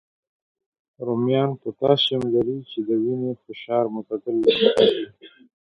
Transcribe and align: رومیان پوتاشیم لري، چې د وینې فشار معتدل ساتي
رومیان 1.05 1.49
پوتاشیم 1.61 2.21
لري، 2.33 2.57
چې 2.69 2.79
د 2.87 2.89
وینې 3.03 3.31
فشار 3.43 3.83
معتدل 3.95 4.35
ساتي 4.57 4.89